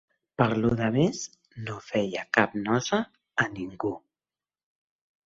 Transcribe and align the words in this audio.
Per 0.41 0.45
lo 0.61 0.69
demés, 0.77 1.19
no 1.67 1.75
feia 1.89 2.23
cap 2.37 2.55
nosa 2.63 2.99
a 3.45 3.47
ningú. 3.59 3.93